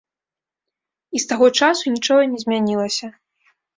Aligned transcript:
І 1.19 1.21
з 1.23 1.29
таго 1.31 1.47
часу 1.59 1.85
нічога 1.99 2.21
не 2.33 2.37
змянілася. 2.45 3.07